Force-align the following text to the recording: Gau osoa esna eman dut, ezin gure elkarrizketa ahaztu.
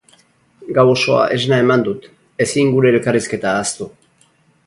Gau 0.77 0.85
osoa 0.93 1.27
esna 1.35 1.59
eman 1.65 1.85
dut, 1.89 2.09
ezin 2.47 2.73
gure 2.77 2.93
elkarrizketa 2.95 3.51
ahaztu. 3.53 3.91